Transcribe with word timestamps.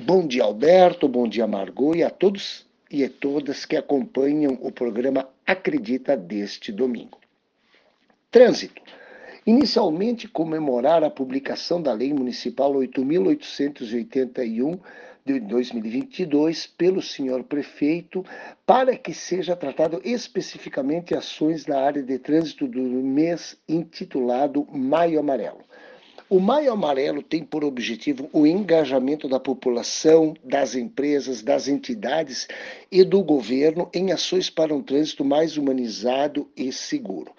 Bom 0.00 0.28
dia, 0.28 0.44
Alberto, 0.44 1.08
bom 1.08 1.26
dia, 1.26 1.44
Margot, 1.44 1.96
e 1.96 2.04
a 2.04 2.10
todos 2.10 2.64
e 2.88 3.02
a 3.02 3.10
todas 3.10 3.66
que 3.66 3.76
acompanham 3.76 4.56
o 4.62 4.70
programa 4.70 5.28
Acredita 5.44 6.16
deste 6.16 6.70
domingo. 6.70 7.18
Trânsito. 8.30 8.80
Inicialmente, 9.44 10.28
comemorar 10.28 11.02
a 11.02 11.10
publicação 11.10 11.82
da 11.82 11.92
Lei 11.92 12.14
Municipal 12.14 12.72
8.881 12.74 14.78
de 15.24 15.40
2022 15.40 16.68
pelo 16.68 17.02
senhor 17.02 17.42
prefeito, 17.42 18.24
para 18.64 18.96
que 18.96 19.12
seja 19.12 19.56
tratado 19.56 20.00
especificamente 20.04 21.12
ações 21.12 21.66
na 21.66 21.80
área 21.80 22.04
de 22.04 22.20
trânsito 22.20 22.68
do 22.68 22.80
mês 22.80 23.60
intitulado 23.68 24.64
Maio 24.70 25.18
Amarelo. 25.18 25.64
O 26.30 26.38
Maio 26.40 26.70
Amarelo 26.70 27.22
tem 27.22 27.42
por 27.42 27.64
objetivo 27.64 28.28
o 28.34 28.46
engajamento 28.46 29.26
da 29.26 29.40
população, 29.40 30.34
das 30.44 30.74
empresas, 30.74 31.40
das 31.40 31.68
entidades 31.68 32.46
e 32.92 33.02
do 33.02 33.22
governo 33.22 33.88
em 33.94 34.12
ações 34.12 34.50
para 34.50 34.74
um 34.74 34.82
trânsito 34.82 35.24
mais 35.24 35.56
humanizado 35.56 36.46
e 36.54 36.70
seguro. 36.70 37.32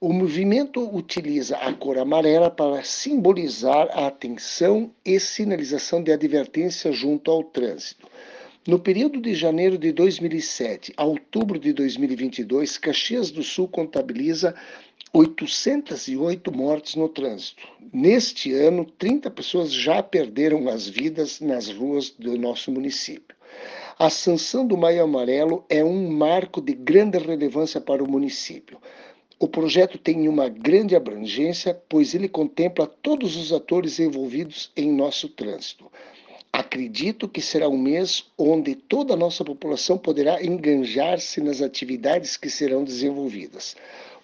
O 0.00 0.10
movimento 0.10 0.80
utiliza 0.90 1.58
a 1.58 1.70
cor 1.74 1.98
amarela 1.98 2.50
para 2.50 2.82
simbolizar 2.82 3.90
a 3.92 4.06
atenção 4.06 4.90
e 5.04 5.20
sinalização 5.20 6.02
de 6.02 6.10
advertência 6.10 6.90
junto 6.92 7.30
ao 7.30 7.44
trânsito. 7.44 8.08
No 8.68 8.78
período 8.78 9.22
de 9.22 9.34
janeiro 9.34 9.78
de 9.78 9.90
2007 9.90 10.92
a 10.94 11.02
outubro 11.02 11.58
de 11.58 11.72
2022, 11.72 12.76
Caxias 12.76 13.30
do 13.30 13.42
Sul 13.42 13.66
contabiliza 13.66 14.54
808 15.14 16.52
mortes 16.52 16.94
no 16.94 17.08
trânsito. 17.08 17.66
Neste 17.90 18.52
ano, 18.52 18.84
30 18.84 19.30
pessoas 19.30 19.72
já 19.72 20.02
perderam 20.02 20.68
as 20.68 20.86
vidas 20.86 21.40
nas 21.40 21.70
ruas 21.70 22.10
do 22.10 22.36
nosso 22.36 22.70
município. 22.70 23.34
A 23.98 24.10
sanção 24.10 24.66
do 24.66 24.76
Maio 24.76 25.04
Amarelo 25.04 25.64
é 25.66 25.82
um 25.82 26.10
marco 26.10 26.60
de 26.60 26.74
grande 26.74 27.16
relevância 27.16 27.80
para 27.80 28.04
o 28.04 28.10
município. 28.10 28.78
O 29.38 29.48
projeto 29.48 29.96
tem 29.96 30.28
uma 30.28 30.50
grande 30.50 30.94
abrangência, 30.94 31.80
pois 31.88 32.14
ele 32.14 32.28
contempla 32.28 32.86
todos 32.86 33.36
os 33.36 33.54
atores 33.54 33.98
envolvidos 33.98 34.70
em 34.76 34.92
nosso 34.92 35.30
trânsito. 35.30 35.90
Acredito 36.60 37.26
que 37.26 37.40
será 37.40 37.68
um 37.68 37.78
mês 37.78 38.26
onde 38.36 38.74
toda 38.74 39.14
a 39.14 39.16
nossa 39.16 39.42
população 39.42 39.96
poderá 39.96 40.44
enganjar-se 40.44 41.40
nas 41.40 41.62
atividades 41.62 42.36
que 42.36 42.50
serão 42.50 42.84
desenvolvidas 42.84 43.76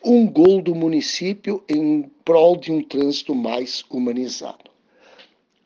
um 0.05 0.27
gol 0.27 0.61
do 0.61 0.75
município 0.75 1.65
em 1.67 2.03
prol 2.25 2.57
de 2.57 2.71
um 2.71 2.83
trânsito 2.83 3.35
mais 3.35 3.85
humanizado. 3.91 4.71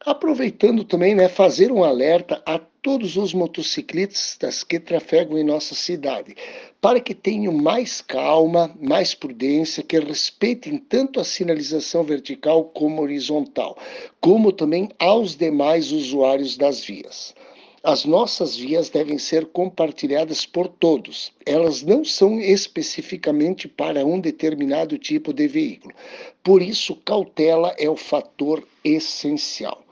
Aproveitando 0.06 0.84
também, 0.84 1.14
né, 1.14 1.28
fazer 1.28 1.72
um 1.72 1.82
alerta 1.82 2.40
a 2.46 2.58
todos 2.82 3.16
os 3.16 3.34
motociclistas 3.34 4.64
que 4.64 4.80
trafegam 4.80 5.38
em 5.38 5.44
nossa 5.44 5.74
cidade, 5.74 6.34
para 6.80 7.00
que 7.00 7.14
tenham 7.14 7.52
mais 7.52 8.00
calma, 8.00 8.74
mais 8.80 9.14
prudência, 9.14 9.82
que 9.82 9.98
respeitem 9.98 10.78
tanto 10.78 11.20
a 11.20 11.24
sinalização 11.24 12.02
vertical 12.02 12.64
como 12.64 13.02
horizontal, 13.02 13.76
como 14.20 14.52
também 14.52 14.88
aos 14.98 15.36
demais 15.36 15.92
usuários 15.92 16.56
das 16.56 16.84
vias. 16.84 17.34
As 17.82 18.04
nossas 18.04 18.56
vias 18.56 18.90
devem 18.90 19.16
ser 19.16 19.46
compartilhadas 19.46 20.44
por 20.44 20.68
todos. 20.68 21.32
Elas 21.46 21.82
não 21.82 22.04
são 22.04 22.38
especificamente 22.38 23.66
para 23.66 24.04
um 24.04 24.20
determinado 24.20 24.98
tipo 24.98 25.32
de 25.32 25.48
veículo. 25.48 25.94
Por 26.42 26.60
isso, 26.60 26.94
cautela 26.96 27.74
é 27.78 27.88
o 27.88 27.96
fator 27.96 28.62
essencial. 28.84 29.82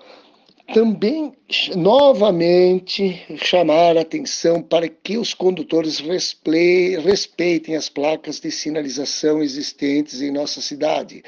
Também, 0.73 1.33
novamente, 1.77 3.25
chamar 3.37 3.97
a 3.97 4.03
atenção 4.03 4.63
para 4.63 4.89
que 4.89 5.17
os 5.17 5.33
condutores 5.33 5.99
respeitem 5.99 7.75
as 7.75 7.89
placas 7.89 8.39
de 8.39 8.51
sinalização 8.51 9.43
existentes 9.43 10.21
em 10.21 10.31
nossa 10.31 10.61
cidade 10.61 11.23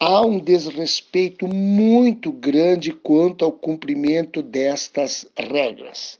há 0.00 0.24
um 0.24 0.38
desrespeito 0.38 1.48
muito 1.48 2.30
grande 2.30 2.92
quanto 2.92 3.44
ao 3.44 3.52
cumprimento 3.52 4.42
destas 4.42 5.26
regras. 5.36 6.18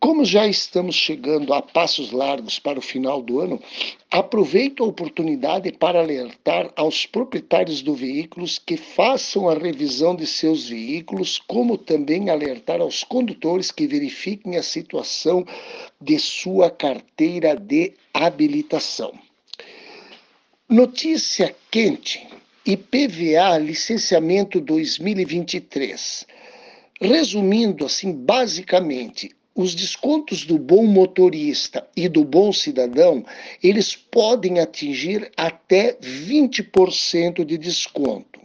Como 0.00 0.24
já 0.24 0.46
estamos 0.46 0.94
chegando 0.94 1.52
a 1.52 1.60
passos 1.60 2.10
largos 2.10 2.58
para 2.58 2.78
o 2.78 2.82
final 2.82 3.20
do 3.20 3.38
ano, 3.38 3.60
aproveito 4.10 4.82
a 4.82 4.86
oportunidade 4.86 5.70
para 5.72 6.00
alertar 6.00 6.72
aos 6.74 7.04
proprietários 7.04 7.82
do 7.82 7.94
veículos 7.94 8.58
que 8.58 8.78
façam 8.78 9.46
a 9.46 9.52
revisão 9.52 10.16
de 10.16 10.26
seus 10.26 10.70
veículos, 10.70 11.38
como 11.46 11.76
também 11.76 12.30
alertar 12.30 12.80
aos 12.80 13.04
condutores 13.04 13.70
que 13.70 13.86
verifiquem 13.86 14.56
a 14.56 14.62
situação 14.62 15.44
de 16.00 16.18
sua 16.18 16.70
carteira 16.70 17.54
de 17.54 17.92
habilitação. 18.14 19.12
Notícia 20.66 21.54
quente 21.70 22.26
IPVA 22.64 23.58
licenciamento 23.58 24.62
2023. 24.62 26.26
Resumindo 27.02 27.84
assim, 27.84 28.12
basicamente, 28.12 29.30
os 29.54 29.74
descontos 29.74 30.44
do 30.44 30.58
bom 30.58 30.86
motorista 30.86 31.86
e 31.96 32.08
do 32.08 32.24
bom 32.24 32.52
cidadão, 32.52 33.24
eles 33.62 33.96
podem 33.96 34.60
atingir 34.60 35.30
até 35.36 35.94
20% 35.94 37.44
de 37.44 37.58
desconto. 37.58 38.40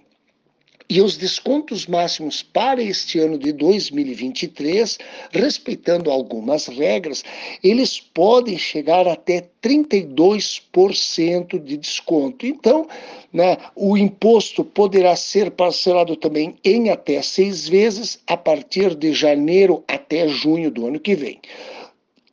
E 0.88 1.02
os 1.02 1.18
descontos 1.18 1.88
máximos 1.88 2.44
para 2.44 2.80
este 2.82 3.18
ano 3.18 3.40
de 3.40 3.52
2023, 3.52 5.00
respeitando 5.32 6.12
algumas 6.12 6.68
regras, 6.68 7.26
eles 7.64 8.00
podem 8.00 8.56
chegar 8.56 9.08
até 9.08 9.50
32% 9.64 11.60
de 11.60 11.76
desconto. 11.76 12.46
Então, 12.46 12.88
né, 13.34 13.58
o 13.76 13.98
imposto 13.98 14.64
poderá 14.64 15.16
ser 15.16 15.50
parcelado 15.50 16.16
também 16.16 16.56
em 16.64 16.92
até 16.92 17.20
seis 17.24 17.68
vezes 17.68 18.20
a 18.28 18.38
partir 18.38 18.94
de 18.94 19.12
janeiro 19.12 19.84
até 20.06 20.28
junho 20.28 20.70
do 20.70 20.86
ano 20.86 21.00
que 21.00 21.16
vem. 21.16 21.40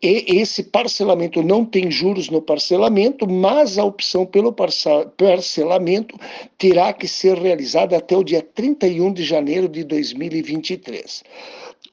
E 0.02 0.40
esse 0.40 0.64
parcelamento 0.64 1.42
não 1.44 1.64
tem 1.64 1.88
juros 1.88 2.28
no 2.28 2.42
parcelamento, 2.42 3.24
mas 3.28 3.78
a 3.78 3.84
opção 3.84 4.26
pelo 4.26 4.52
parcelamento 4.52 6.18
terá 6.58 6.92
que 6.92 7.06
ser 7.06 7.38
realizada 7.38 7.96
até 7.96 8.16
o 8.16 8.24
dia 8.24 8.42
31 8.42 9.12
de 9.12 9.22
janeiro 9.22 9.68
de 9.68 9.84
2023. 9.84 11.22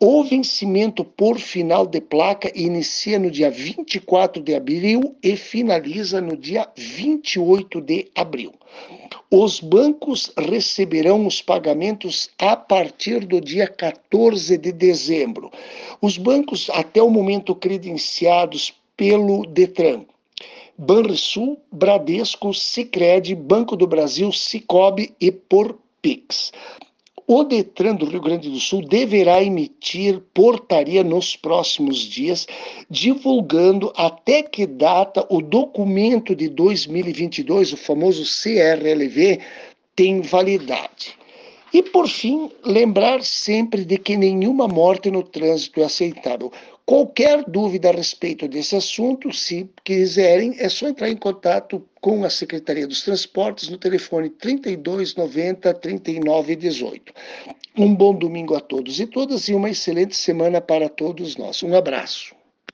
O 0.02 0.24
vencimento 0.24 1.04
por 1.04 1.38
final 1.38 1.86
de 1.86 2.02
placa 2.02 2.52
inicia 2.56 3.20
no 3.20 3.30
dia 3.30 3.52
24 3.52 4.42
de 4.42 4.56
abril 4.56 5.16
e 5.22 5.36
finaliza 5.36 6.20
no 6.20 6.36
dia 6.36 6.68
28 6.76 7.80
de 7.80 8.08
abril. 8.16 8.54
Os 9.32 9.60
bancos 9.60 10.32
receberão 10.36 11.28
os 11.28 11.40
pagamentos 11.40 12.32
a 12.40 12.56
partir 12.56 13.28
do 13.28 13.40
dia 13.40 13.68
14 13.68 14.58
de 14.58 14.72
dezembro. 14.72 15.52
Os 16.02 16.18
bancos, 16.18 16.68
até 16.72 17.00
o 17.00 17.12
momento 17.12 17.54
credenciados 17.54 18.74
pelo 18.98 19.46
Detran, 19.46 20.04
Banrisul, 20.76 21.62
Bradesco, 21.72 22.56
Sicredi, 22.56 23.36
Banco 23.36 23.76
do 23.76 23.86
Brasil, 23.86 24.32
Cicobi 24.32 25.14
e 25.22 25.32
por 25.32 25.78
Pix. 26.02 26.52
O 27.32 27.44
Detran 27.44 27.94
do 27.94 28.08
Rio 28.08 28.22
Grande 28.22 28.50
do 28.50 28.60
Sul 28.60 28.82
deverá 28.82 29.44
emitir 29.44 30.20
portaria 30.34 31.04
nos 31.04 31.36
próximos 31.36 32.00
dias, 32.00 32.48
divulgando 32.90 33.94
até 33.96 34.42
que 34.42 34.66
data 34.66 35.24
o 35.30 35.40
documento 35.40 36.36
de 36.36 36.50
2022, 36.50 37.74
o 37.74 37.78
famoso 37.78 38.24
CRLV, 38.24 39.42
tem 39.96 40.22
validade. 40.22 41.19
E, 41.74 41.84
por 41.84 42.08
fim, 42.08 42.52
lembrar 42.66 43.24
sempre 43.24 43.86
de 43.86 43.98
que 43.98 44.18
nenhuma 44.18 44.68
morte 44.68 45.12
no 45.12 45.22
trânsito 45.22 45.80
é 45.82 45.86
aceitável. 45.86 46.52
Qualquer 46.86 47.44
dúvida 47.48 47.90
a 47.90 47.94
respeito 47.94 48.48
desse 48.48 48.76
assunto, 48.76 49.32
se 49.32 49.70
quiserem, 49.84 50.56
é 50.58 50.68
só 50.68 50.88
entrar 50.88 51.08
em 51.08 51.16
contato 51.16 51.86
com 52.02 52.24
a 52.24 52.30
Secretaria 52.32 52.88
dos 52.88 53.04
Transportes 53.04 53.70
no 53.70 53.78
telefone 53.78 54.32
3290 54.32 55.72
3918. 55.72 57.14
Um 57.78 57.94
bom 57.94 58.16
domingo 58.16 58.56
a 58.56 58.60
todos 58.60 59.00
e 59.00 59.06
todas 59.06 59.48
e 59.48 59.54
uma 59.54 59.70
excelente 59.70 60.16
semana 60.16 60.60
para 60.60 60.90
todos 60.90 61.38
nós. 61.38 61.62
Um 61.62 61.76
abraço. 61.76 62.39